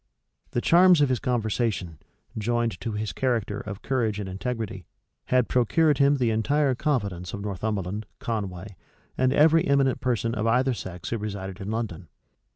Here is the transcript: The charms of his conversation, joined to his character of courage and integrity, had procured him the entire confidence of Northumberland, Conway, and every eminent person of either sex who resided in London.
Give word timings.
The 0.49 0.61
charms 0.61 0.99
of 1.01 1.09
his 1.09 1.19
conversation, 1.19 1.99
joined 2.35 2.81
to 2.81 2.93
his 2.93 3.13
character 3.13 3.59
of 3.59 3.83
courage 3.83 4.19
and 4.19 4.27
integrity, 4.27 4.87
had 5.25 5.47
procured 5.47 5.99
him 5.99 6.17
the 6.17 6.31
entire 6.31 6.73
confidence 6.73 7.35
of 7.35 7.41
Northumberland, 7.41 8.07
Conway, 8.17 8.75
and 9.15 9.31
every 9.31 9.67
eminent 9.67 10.01
person 10.01 10.33
of 10.33 10.47
either 10.47 10.73
sex 10.73 11.09
who 11.11 11.19
resided 11.19 11.61
in 11.61 11.69
London. 11.69 12.07